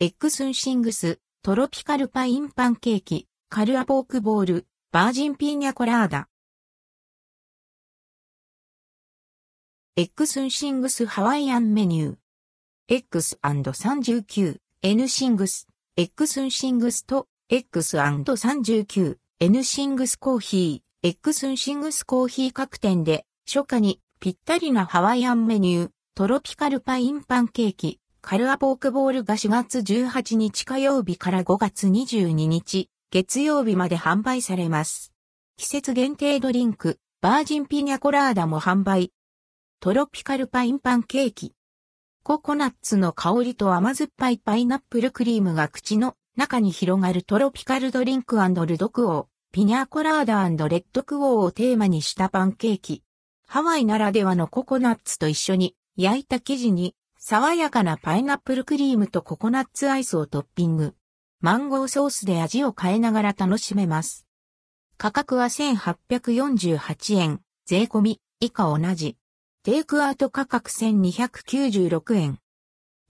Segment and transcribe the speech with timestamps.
[0.00, 6.28] エッグスンシングス、トロピカルパインパンケーキ、カルアポークボール、バージンピーニャコラーダ。
[9.96, 12.16] エッグスンシングスハワイアンメニュー。
[12.86, 15.66] X&39、N シングス、
[15.96, 27.98] X ンシングスと X&39、N シングスコーヒー、X ンシングスコーヒー各店で初夏にぴったりなハワイアンメニュー、トロピカルパインパンケーキ、
[28.30, 35.14] カルアポークボールが4月18日火曜日から5月22日月曜日まで販売されます。
[35.56, 39.14] 季節限定ドリンク、バージンピニャコラーダも販売。
[39.80, 41.54] トロピカルパインパンケーキ。
[42.22, 53.02] ココナッツの香りと甘酸っぱいパイナップルクリームが口の中に広がるトロピカルドリンクルドクオー、ピニャコラーダレッドクオーをテーマにしたパンケーキ。
[53.46, 56.94] ハワイならではのココナッツと一緒に焼いた生地に
[57.30, 60.94] 爽やかなパイナップルクリームとココナッツアイスをトッピング。
[61.42, 64.26] マンゴーソースで味を変えながら楽しめます。
[64.96, 69.18] 価格は1848円、税込み、以下同じ。
[69.62, 72.38] テイクアウト価格1296円。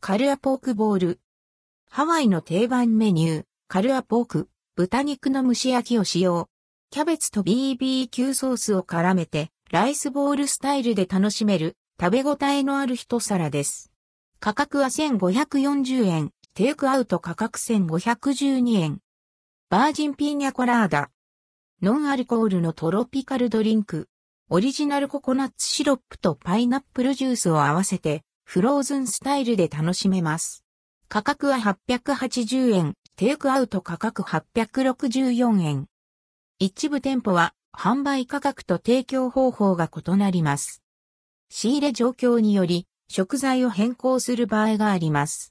[0.00, 1.20] カルアポークボール。
[1.88, 6.48] ハワイの定番メニュー、カルアポーク、豚肉の蒸し焼きを使用。
[6.90, 13.87] キャベツと BBQ ソースを絡めて、ライスボールスタイルで楽しめる、食べ応えのある一皿です。
[14.40, 19.00] 価格は1540円、テイクアウト価格1512円。
[19.68, 21.10] バージンピーニャコラーダ。
[21.82, 24.08] ノンアルコールのトロピカルドリンク。
[24.48, 30.64] オリジナルココナッツシロップとパイナップルジュースを合わせて、フローズンスタイルで楽しめます。
[31.08, 35.88] 価格は880円、テイクアウト価格864円。
[36.60, 40.84] 一部店舗は販売価格と提供方法が異なります。
[41.50, 45.46] 仕入れ状況により食材を変更する場合があります。